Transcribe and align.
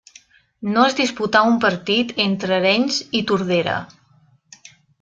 No 0.75 0.85
es 0.91 0.95
disputà 0.99 1.41
un 1.49 1.59
partit 1.65 2.13
entre 2.25 2.57
Arenys 2.57 2.99
i 3.21 3.25
Tordera. 3.33 3.77